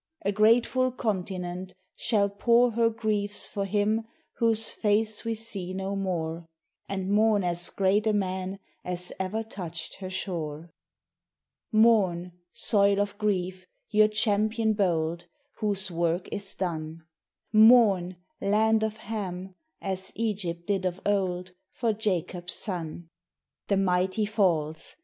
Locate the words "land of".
18.41-18.97